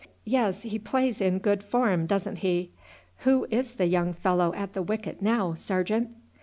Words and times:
"Yes, 0.25 0.63
he 0.63 0.79
plays 0.79 1.21
in 1.21 1.37
good 1.37 1.61
form, 1.61 2.07
doesn't 2.07 2.39
he? 2.39 2.71
Who 3.17 3.45
is 3.51 3.75
the 3.75 3.85
young 3.85 4.13
fellow 4.13 4.51
at 4.55 4.73
the 4.73 4.81
wicket 4.81 5.21
now, 5.21 5.53
sergeant?" 5.53 6.09